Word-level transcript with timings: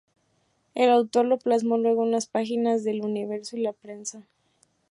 El 0.73 0.89
autor 0.89 1.25
lo 1.25 1.37
plasmó 1.37 1.77
luego 1.77 2.03
en 2.05 2.09
las 2.09 2.25
páginas 2.25 2.83
de 2.83 2.89
"El 2.89 3.01
Universo" 3.03 3.55
y 3.55 3.61
"La 3.61 3.71
Prensa". 3.71 4.23